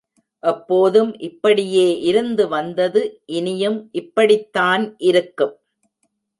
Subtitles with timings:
[0.43, 3.03] எப்போதும் இப்படியே இருந்து வந்தது
[3.33, 5.55] இனியும் இப்படித்தான் இருக்கும்.